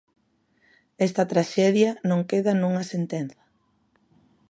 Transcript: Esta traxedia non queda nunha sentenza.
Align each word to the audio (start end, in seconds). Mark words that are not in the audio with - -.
Esta 1.05 1.27
traxedia 1.31 1.89
non 2.09 2.27
queda 2.29 2.51
nunha 2.55 2.83
sentenza. 2.93 3.41